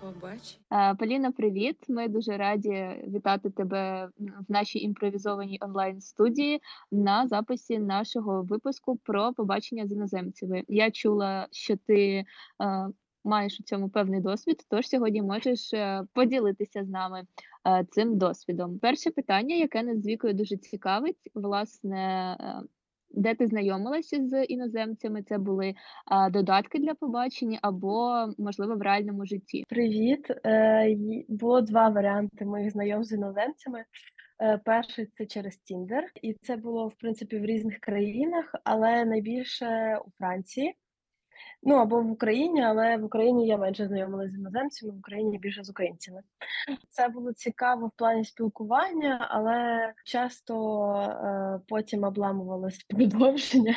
[0.00, 0.58] Побач.
[0.72, 1.76] Е, Поліна, привіт!
[1.88, 6.60] Ми дуже раді вітати тебе в нашій імпровізованій онлайн студії
[6.92, 10.64] на записі нашого випуску про побачення з іноземцями.
[10.68, 12.24] Я чула, що ти е,
[13.24, 17.22] маєш у цьому певний досвід, тож сьогодні можеш е, поділитися з нами
[17.68, 18.78] е, цим досвідом.
[18.78, 22.36] Перше питання, яке нас з вікою дуже цікавить, власне.
[22.40, 22.62] е,
[23.16, 25.22] Де ти знайомилася з іноземцями?
[25.22, 25.74] Це були
[26.30, 29.64] додатки для побачення або, можливо, в реальному житті.
[29.68, 30.26] Привіт.
[31.28, 33.84] Було два варіанти моїх знайом з іноземцями.
[34.64, 40.10] Перший це через Tinder, і це було в принципі в різних країнах, але найбільше у
[40.18, 40.74] Франції.
[41.66, 45.64] Ну або в Україні, але в Україні я менше знайомилася з іноземцями, в Україні більше
[45.64, 46.22] з українцями.
[46.90, 53.76] Це було цікаво в плані спілкування, але часто е, потім обламувалось продовження.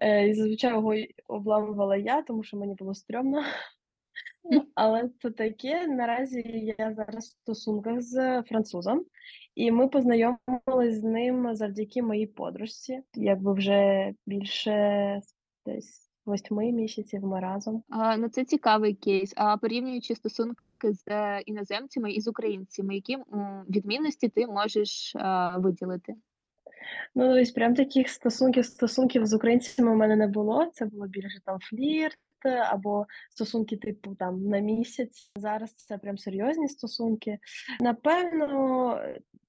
[0.00, 0.94] Е, і зазвичай його
[1.26, 3.44] обламувала я, тому що мені було стрьомно.
[4.74, 5.86] Але це таке.
[5.86, 9.04] Наразі я зараз в стосунках з французом,
[9.54, 13.02] і ми познайомились з ним завдяки моїй подружці.
[13.14, 15.20] Якби вже більше
[15.66, 17.82] десь восьми місяців ми разом.
[17.88, 19.32] А, ну це цікавий кейс.
[19.36, 23.18] А порівнюючи стосунки з е, іноземцями і з українцями, які
[23.70, 26.14] відмінності ти можеш а, виділити?
[27.14, 30.66] Ну, ось прям таких стосунків стосунків з українцями у мене не було.
[30.66, 35.30] Це було більше там флірт або стосунки, типу там на місяць.
[35.36, 37.38] Зараз це прям серйозні стосунки.
[37.80, 39.00] Напевно,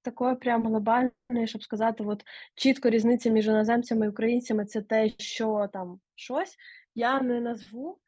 [0.02, 2.24] такої прям глобальної, щоб сказати, от
[2.56, 6.56] чітко різниця між іноземцями і українцями це те, що там щось.
[6.96, 8.00] Я не назву,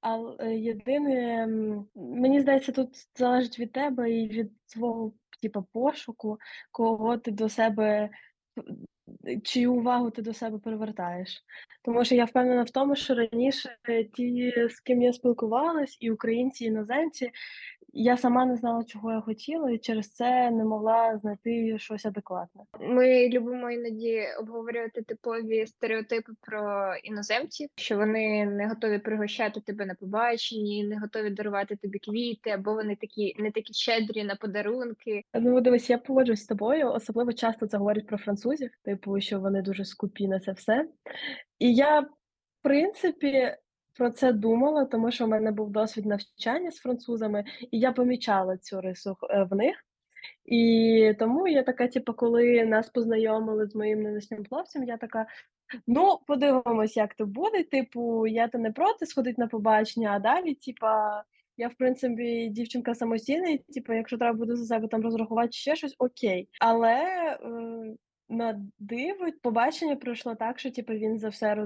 [0.00, 1.46] але єдине,
[1.94, 6.38] мені здається, тут залежить від тебе і від свого типу, пошуку,
[6.70, 8.10] кого ти до себе
[9.44, 11.44] чию увагу ти до себе привертаєш.
[11.82, 13.76] Тому що я впевнена в тому, що раніше
[14.14, 17.30] ті, з ким я спілкувалась, і українці, і іноземці,
[17.92, 22.62] я сама не знала, чого я хотіла, і через це не могла знайти щось адекватне.
[22.80, 29.94] Ми любимо іноді обговорювати типові стереотипи про іноземців, що вони не готові пригощати тебе на
[29.94, 35.22] побаченні, не готові дарувати тобі квіти, або вони такі не такі щедрі на подарунки.
[35.34, 39.62] Ну, дивись, я погоджуюсь з тобою, особливо часто це говорять про французів, типу, що вони
[39.62, 40.88] дуже скупі на це все.
[41.58, 42.08] І я, в
[42.62, 43.56] принципі,
[43.94, 48.56] про це думала, тому що в мене був досвід навчання з французами, і я помічала
[48.56, 49.76] цю рису е, в них.
[50.44, 55.26] І тому я така, типу, коли нас познайомили з моїм нинішнім хлопцем, я така:
[55.86, 57.64] ну, подивимось, як то буде.
[57.64, 61.22] Типу, я то не проти сходити на побачення, а далі, типа,
[61.56, 65.76] я, в принципі, дівчинка самостійна, і, типу, якщо треба буде за себе там розрахувати ще
[65.76, 66.48] щось, окей.
[66.60, 67.38] Але е,
[68.30, 71.56] на диво побачення пройшло так, що типу, він за все е,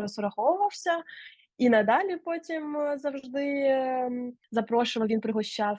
[0.00, 1.02] розраховувався.
[1.58, 5.78] І надалі потім е, завжди ем, запрошував, він пригощав.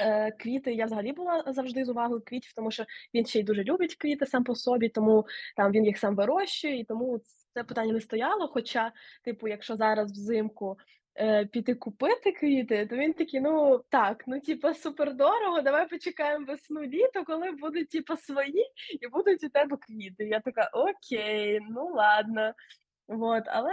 [0.00, 3.64] Е, Квіти я взагалі була завжди з увагою квітів, тому що він ще й дуже
[3.64, 5.26] любить квіти сам по собі, тому
[5.56, 7.20] там він їх сам вирощує, і тому
[7.54, 8.48] це питання не стояло.
[8.48, 8.92] Хоча,
[9.24, 10.76] типу, якщо зараз взимку
[11.18, 16.46] е, піти купити квіти, то він такий, ну так, ну типа супер дорого, давай почекаємо
[16.46, 18.64] весну літо, коли будуть типа свої
[19.00, 20.24] і будуть у тебе квіти.
[20.24, 22.52] Я така, окей, ну ладно.
[23.08, 23.72] Вот, але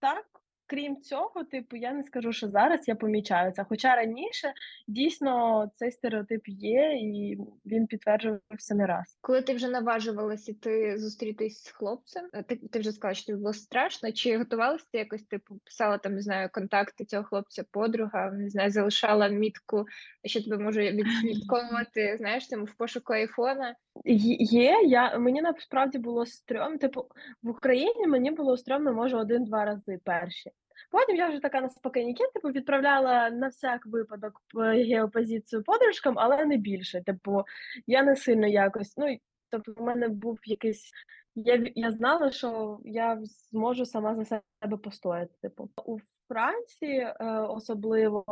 [0.00, 0.26] так,
[0.66, 3.64] крім цього, типу, я не скажу, що зараз я помічаю це.
[3.68, 4.52] Хоча раніше
[4.88, 9.18] дійсно цей стереотип є, і він підтверджувався не раз.
[9.20, 13.38] Коли ти вже наважувалася ти зустрітись з хлопцем, е, ти, ти вже сказала, що тобі
[13.38, 14.12] було страшно.
[14.12, 18.70] Чи готувалася ти якось, типу, писала там, не знаю, контакти цього хлопця, подруга, не знаю,
[18.70, 19.84] залишала мітку,
[20.24, 23.74] що тебе може відслідковувати, знаєш, там в пошуку айфона.
[24.04, 26.78] Є, є, я мені насправді було стрьомно.
[26.78, 27.06] Типу,
[27.42, 30.50] в Україні мені було стрьомно, може, один-два рази перші.
[30.90, 36.56] Потім я вже така на спокійніки, типу, відправляла на всяк випадок геопозицію подружкам, але не
[36.56, 37.02] більше.
[37.02, 37.42] Типу,
[37.86, 38.96] я не сильно якось.
[38.96, 39.18] Ну,
[39.50, 40.90] тобто, в мене був якийсь.
[41.34, 43.18] Я, я знала, що я
[43.50, 45.34] зможу сама за себе постояти.
[45.42, 47.14] Типу, у Франції е,
[47.48, 48.24] особливо,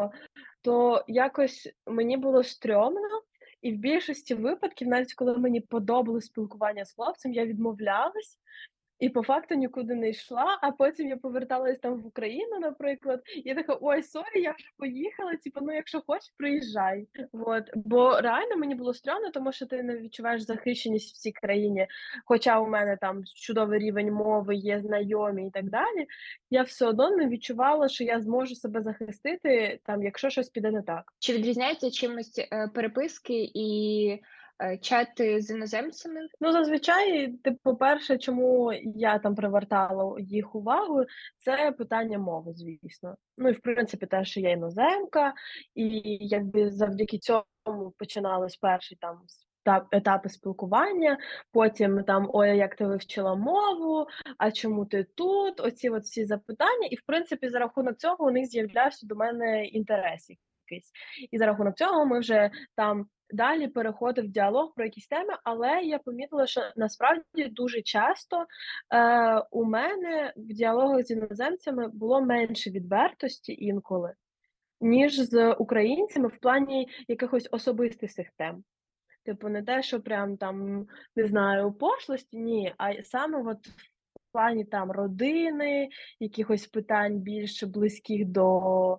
[0.62, 3.22] то якось мені було стрьомно.
[3.62, 8.38] І в більшості випадків, навіть коли мені подобалось спілкування з хлопцем, я відмовлялась
[9.02, 10.58] і по факту нікуди не йшла.
[10.62, 15.36] А потім я поверталась там в Україну, наприклад, і така: ой, sorry, я вже поїхала.
[15.36, 17.08] Типу, ну якщо хочеш, приїжджай.
[17.32, 21.86] От бо реально мені було стрьомно, тому що ти не відчуваєш захищеність в цій країні.
[22.24, 26.06] Хоча у мене там чудовий рівень мови, є знайомі і так далі.
[26.50, 30.82] Я все одно не відчувала, що я зможу себе захистити, там, якщо щось піде не
[30.82, 31.12] так.
[31.18, 34.18] Чи відрізняються чимось е, переписки і
[34.80, 36.20] чати з іноземцями?
[36.40, 41.04] Ну, зазвичай, типу, по-перше, чому я там привертала їх увагу,
[41.38, 43.16] це питання мови, звісно.
[43.38, 45.34] Ну і в принципі, те, що я іноземка,
[45.74, 47.44] і якби завдяки цьому
[47.98, 51.18] починались перші там ста- етапи спілкування.
[51.52, 54.06] Потім там ой, як ти вивчила мову,
[54.38, 55.60] а чому ти тут?
[55.60, 59.64] Оці от всі запитання, і в принципі, за рахунок цього у них з'являвся до мене
[59.66, 60.30] інтерес
[60.72, 60.92] якийсь.
[61.30, 65.98] І за рахунок цього ми вже там далі переходив діалог про якісь теми, але я
[65.98, 68.46] помітила, що насправді дуже часто
[68.94, 74.14] е, у мене в діалогах з іноземцями було менше відвертості інколи,
[74.80, 78.64] ніж з українцями в плані якихось особистих тем.
[79.24, 84.64] Типу, не те, що прям там, не знаю, пошлості, ні, а саме от в плані
[84.64, 85.88] там родини,
[86.20, 88.98] якихось питань більш близьких до,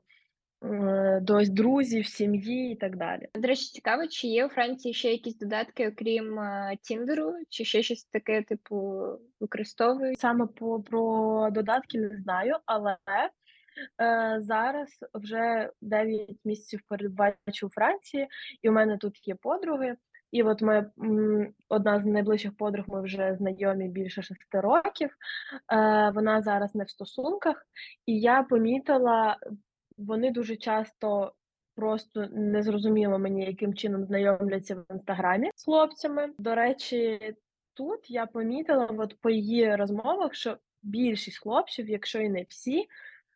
[1.22, 3.28] до друзів, сім'ї і так далі.
[3.36, 7.84] До речі, цікаво, чи є у Франції ще якісь додатки, окрім е, Тіндеру, чи ще
[7.84, 9.04] щось таке, типу,
[9.40, 10.20] використовують?
[10.20, 12.98] Саме по про додатки не знаю, але
[14.02, 18.28] е, зараз вже 9 місяців передбачу у Франції,
[18.62, 19.96] і у мене тут є подруги.
[20.32, 20.92] І от ми
[21.70, 25.10] одна з найближчих подруг, ми вже знайомі більше шести років.
[25.10, 27.66] Е, вона зараз не в стосунках,
[28.06, 29.38] і я помітила,
[29.98, 31.34] вони дуже часто
[31.76, 36.30] просто не зрозуміло мені, яким чином знайомляться в інстаграмі з хлопцями.
[36.38, 37.20] До речі,
[37.74, 42.86] тут я помітила, от по її розмовах, що більшість хлопців, якщо і не всі,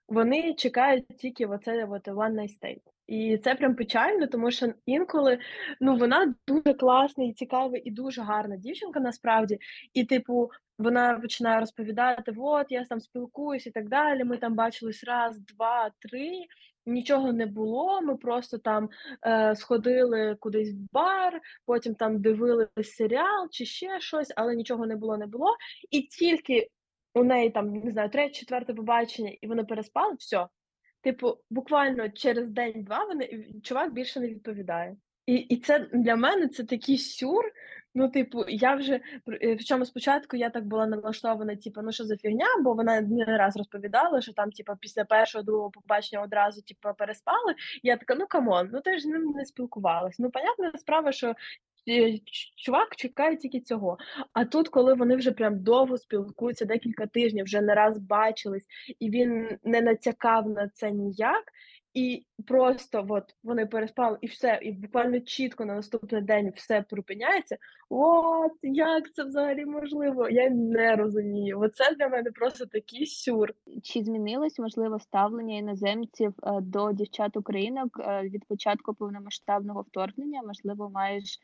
[0.08, 2.78] вони чекають тільки оце от one night stay.
[3.08, 5.39] І це прям печально, тому що інколи
[5.82, 9.60] ну вона дуже класна і цікава, і дуже гарна дівчинка насправді.
[9.93, 14.23] І, типу, вона починає розповідати: от я там спілкуюсь і так далі.
[14.23, 16.31] Ми там бачились раз, два, три.
[16.85, 18.01] Нічого не було.
[18.01, 18.89] Ми просто там
[19.27, 24.95] е, сходили кудись в бар, потім там дивились серіал чи ще щось, але нічого не
[24.95, 25.55] було, не було.
[25.91, 26.67] І тільки
[27.13, 30.47] у неї там не знаю, третє, четверте побачення, і вони переспали, все.
[31.01, 34.97] Типу, буквально через день-два вони чувак більше не відповідає.
[35.25, 37.43] І, і це для мене це такий сюр.
[37.97, 42.03] Ну, типу, я вже пр- е, причому спочатку я так була налаштована, типу, ну що
[42.03, 46.62] за фігня, бо вона не раз розповідала, що там, типу, після першого другого побачення одразу
[46.62, 47.55] типу, переспали.
[47.83, 50.19] Я така, ну come on, ну ти ж з ним не спілкувалась.
[50.19, 51.33] Ну, понятна справа, що
[51.89, 52.19] е,
[52.55, 53.97] чувак чекає тільки цього.
[54.33, 58.65] А тут, коли вони вже прям довго спілкуються, декілька тижнів, вже не раз бачились,
[58.99, 61.43] і він не натякав на це ніяк.
[61.97, 67.57] І просто от вони переспали, і все, і буквально чітко на наступний день все припиняється.
[67.89, 70.29] От як це взагалі можливо?
[70.29, 71.60] Я не розумію.
[71.60, 73.53] Оце для мене просто такий сюр.
[73.83, 80.41] Чи змінилось можливо ставлення іноземців е, до дівчат українок е, від початку повномасштабного вторгнення?
[80.43, 81.39] Можливо, маєш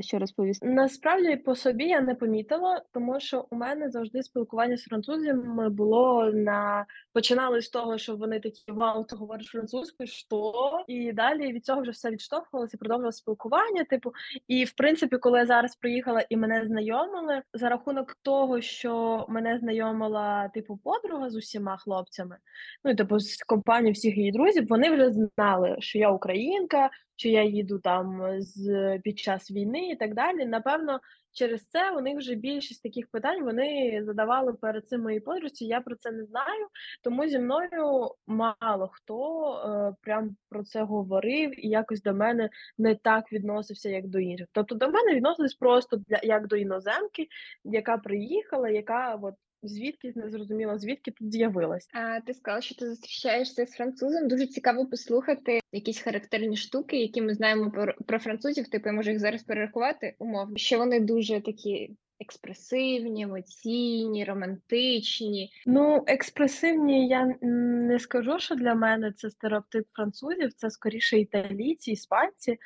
[0.00, 0.66] що розповісти?
[0.66, 6.30] Насправді по собі я не помітила, тому що у мене завжди спілкування з французами було
[6.32, 10.52] на починали з того, що вони такі вау, ти говориш французькою, що
[10.86, 13.84] і далі від цього вже все відштовхувалося, продовжувало спілкування.
[13.84, 14.12] Типу,
[14.48, 19.58] і в принципі, коли я зараз приїхала і мене знайомили, за рахунок того, що мене
[19.58, 22.36] знайомила типу подруга з усіма хлопцями,
[22.84, 27.28] ну і типу з компанією всіх її друзів, вони вже знали, що я українка, що
[27.28, 30.46] я їду там з під час війни і так далі.
[30.46, 31.00] Напевно,
[31.32, 35.66] через це у них вже більшість таких питань вони задавали перед цим моїй подружці.
[35.66, 36.66] Я про це не знаю,
[37.02, 42.94] тому зі мною мало хто е, прям про це говорив і якось до мене не
[42.94, 44.46] так відносився, як до інших.
[44.52, 47.26] Тобто до мене відносились просто для як до іноземки,
[47.64, 51.88] яка приїхала, яка от звідки не зрозуміла, звідки тут з'явилась.
[51.94, 54.28] А ти сказала, що ти зустрічаєшся з французом.
[54.28, 58.68] Дуже цікаво послухати якісь характерні штуки, які ми знаємо про, про французів.
[58.68, 60.56] Типу, я можу їх зараз перерахувати умовно.
[60.56, 61.90] Що вони дуже такі
[62.20, 65.50] експресивні, емоційні, романтичні.
[65.66, 72.58] Ну, експресивні я не скажу, що для мене це стереотип французів, це скоріше італійці, іспанці.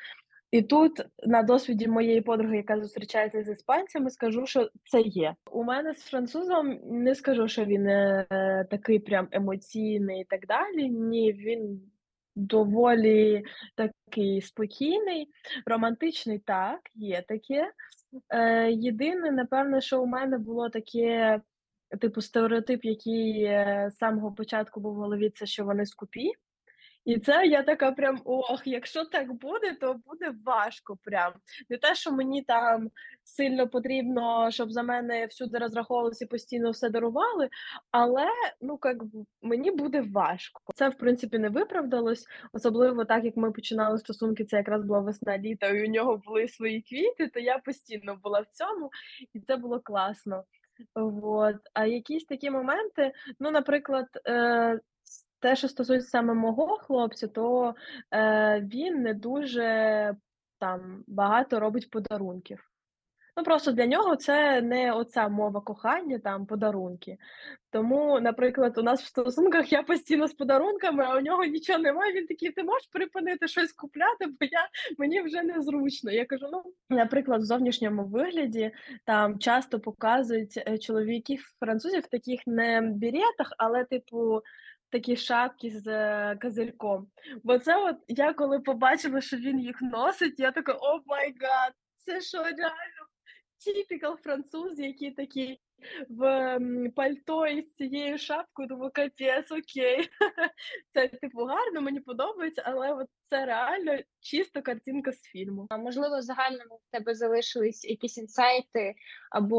[0.53, 5.35] І тут на досвіді моєї подруги, яка зустрічається з іспанцями, скажу, що це є.
[5.51, 10.89] У мене з французом не скажу, що він е, такий прям емоційний і так далі.
[10.89, 11.81] Ні, він
[12.35, 13.43] доволі
[13.75, 15.27] такий спокійний,
[15.65, 17.71] романтичний, так, є таке.
[18.29, 21.41] Е, єдине, напевно, що у мене було таке,
[22.01, 26.31] типу, стереотип, який е, з самого початку був в голові, це що вони скупі.
[27.05, 31.33] І це я така прям ох, якщо так буде, то буде важко прям.
[31.69, 32.89] Не те, що мені там
[33.23, 37.49] сильно потрібно, щоб за мене всюди розраховувалися і постійно все дарували,
[37.91, 38.27] але
[38.61, 38.97] ну як
[39.41, 40.61] мені буде важко.
[40.75, 45.37] Це в принципі не виправдалось, особливо так як ми починали стосунки, це якраз була весна
[45.37, 48.89] літа, і у нього були свої квіти, то я постійно була в цьому,
[49.33, 50.43] і це було класно.
[50.95, 51.55] Вот.
[51.73, 54.79] А якісь такі моменти, ну, наприклад, е,
[55.43, 57.75] те, що стосується саме мого хлопця, то
[58.11, 60.15] е, він не дуже
[60.59, 62.69] там багато робить подарунків.
[63.37, 67.17] Ну, просто для нього це не оця мова кохання, там подарунки.
[67.71, 72.13] Тому, наприклад, у нас в стосунках я постійно з подарунками, а у нього нічого немає.
[72.13, 74.67] Він такий, ти можеш припинити щось купляти, бо я
[74.97, 76.11] мені вже незручно.
[76.11, 78.71] Я кажу: ну, наприклад, в зовнішньому вигляді
[79.05, 84.41] там часто показують е, чоловіків французів в таких не беретах, але типу.
[84.93, 87.07] Такі шапки з е, козирьком.
[87.43, 91.73] Бо це от я коли побачила, що він їх носить, я така, oh my god,
[91.97, 93.07] Це що реально
[93.65, 95.59] типікал француз, які такі
[96.09, 96.59] в
[96.95, 100.09] пальто із цією шапкою, думаю, капець, окей.
[100.93, 105.67] Це типу гарно, мені подобається, але от це реально чисто картинка з фільму.
[105.69, 108.95] А можливо, в загальному в тебе залишились якісь інсайти
[109.31, 109.57] або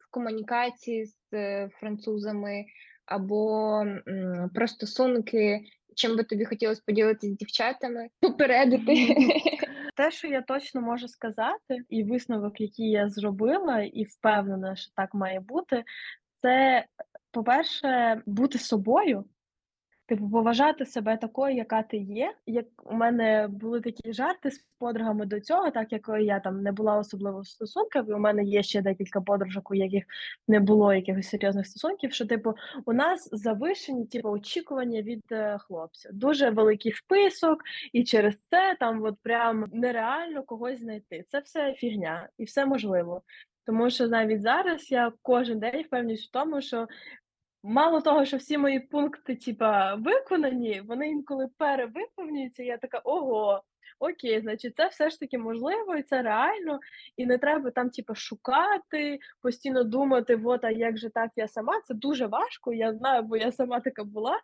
[0.00, 2.64] в комунікації з е, французами,
[3.06, 3.84] або
[4.54, 5.60] про стосунки,
[5.96, 9.16] чим би тобі хотілося поділитися з дівчатами, попередити.
[9.96, 15.14] Те, що я точно можу сказати, і висновок, який я зробила, і впевнена, що так
[15.14, 15.84] має бути,
[16.42, 16.84] це,
[17.30, 19.24] по-перше, бути собою.
[20.08, 22.34] Типу, поважати себе такою, яка ти є.
[22.46, 26.72] Як у мене були такі жарти з подругами до цього, так як я там не
[26.72, 30.04] була особливо в стосунках, і у мене є ще декілька подружок, у яких
[30.48, 32.12] не було якихось серйозних стосунків.
[32.12, 32.54] Що, типу,
[32.84, 36.10] у нас завишені, типу, очікування від е, хлопця.
[36.12, 41.24] Дуже великий вписок, і через це там от прям нереально когось знайти.
[41.28, 43.22] Це все фігня, і все можливо.
[43.66, 46.86] Тому що навіть зараз я кожен день впевнююсь в тому, що
[47.68, 52.62] Мало того, що всі мої пункти, типа, виконані, вони інколи перевиповнюються.
[52.62, 53.62] Я така, ого,
[53.98, 56.80] окей, значить, це все ж таки можливо, і це реально,
[57.16, 61.80] і не треба там, типа, шукати, постійно думати, от, а як же так я сама.
[61.84, 62.72] Це дуже важко.
[62.72, 64.40] Я знаю, бо я сама така була.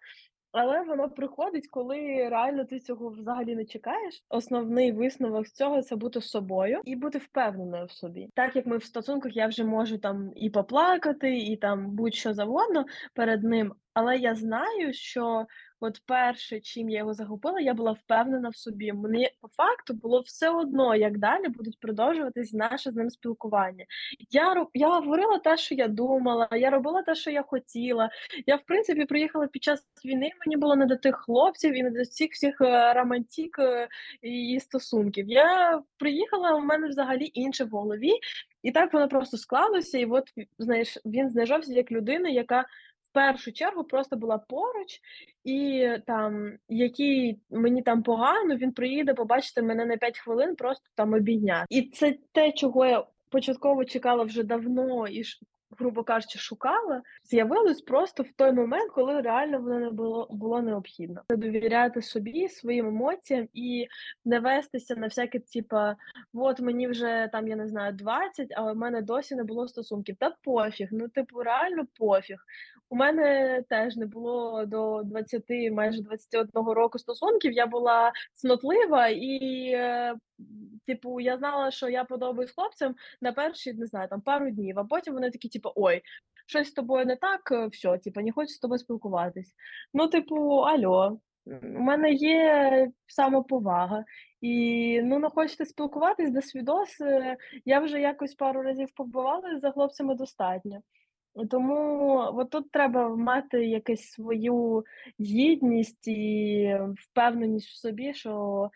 [0.52, 4.24] Але воно приходить, коли реально ти цього взагалі не чекаєш.
[4.28, 8.28] Основний висновок з цього це бути собою і бути впевненою в собі.
[8.34, 12.84] Так як ми в стосунках, я вже можу там і поплакати, і там будь-що завгодно
[13.14, 13.74] перед ним.
[13.94, 15.46] Але я знаю, що
[15.80, 18.92] от перше, чим я його загубила, я була впевнена в собі.
[18.92, 23.84] Мені по факту було все одно, як далі будуть продовжуватись наше з ним спілкування.
[24.30, 28.10] Я я говорила те, що я думала, я робила те, що я хотіла.
[28.46, 30.30] Я, в принципі, приїхала під час війни.
[30.46, 33.88] Мені було не до тих хлопців і не до цих всіх е, романтик е,
[34.22, 35.28] і стосунків.
[35.28, 38.12] Я приїхала, у мене взагалі інше в голові,
[38.62, 39.98] і так воно просто склалося.
[39.98, 40.24] І от
[40.58, 42.64] знаєш, він знайшовся як людина, яка
[43.12, 45.00] першу чергу просто була поруч,
[45.44, 51.12] і там, який мені там погано, він приїде побачити мене на 5 хвилин, просто там
[51.12, 51.66] обійняти.
[51.70, 55.22] І це те, чого я початково чекала вже давно і
[55.78, 61.22] грубо кажучи, шукала, з'явилось просто в той момент, коли реально воно не було було необхідно.
[61.28, 63.86] Це довіряти собі, своїм емоціям і
[64.24, 65.96] не вестися на всяке, типа,
[66.34, 70.16] от мені вже там, я не знаю, 20, а в мене досі не було стосунків.
[70.18, 72.38] Та пофіг, ну типу, реально пофіг.
[72.88, 75.42] У мене теж не було до 20,
[75.72, 77.52] майже 21 року стосунків.
[77.52, 80.14] Я була цнотлива і, е,
[80.86, 84.84] типу, я знала, що я подобаюсь хлопцям на перші, не знаю, там пару днів, а
[84.84, 86.02] потім вони такі, типу, ой,
[86.46, 89.54] щось з тобою не так, е, все, типу, не хочу з тобою спілкуватись.
[89.94, 94.04] Ну, типу, альо, у мене є самоповага.
[94.40, 97.00] І ну, не хочете спілкуватись до свідос.
[97.00, 100.80] е, Я вже якось пару разів побувала за хлопцями достатньо.
[101.50, 104.84] Тому от тут треба мати якусь свою
[105.20, 108.70] гідність і впевненість в собі, що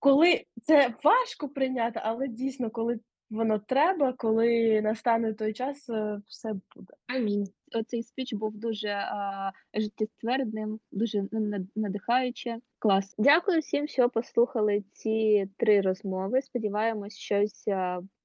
[0.00, 6.52] коли це важко прийняти, але дійсно, коли воно треба, коли настане той час, е, все
[6.76, 6.94] буде.
[7.06, 7.46] Амінь.
[7.74, 12.58] Оцей спіч був дуже а, життєствердним, дуже на- на- надихаюче.
[12.78, 13.14] Клас.
[13.18, 16.42] Дякую всім, що послухали ці три розмови.
[16.42, 17.64] Сподіваємось, щось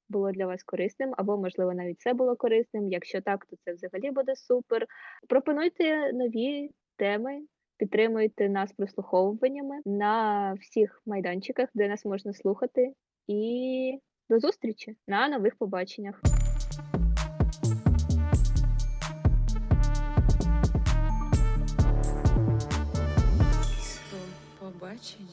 [0.09, 2.89] було для вас корисним, або, можливо, навіть це було корисним.
[2.89, 4.85] Якщо так, то це взагалі буде супер.
[5.29, 7.41] Пропонуйте нові теми.
[7.77, 12.93] Підтримуйте нас прослуховуваннями на всіх майданчиках, де нас можна слухати.
[13.27, 13.99] І
[14.29, 16.21] до зустрічі на нових побаченнях.
[23.81, 24.17] Сто
[24.59, 25.27] побачень.